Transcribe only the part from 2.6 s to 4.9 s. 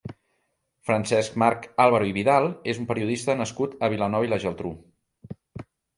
és un periodista nascut a Vilanova i la Geltrú.